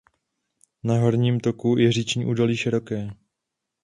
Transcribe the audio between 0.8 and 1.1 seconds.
Na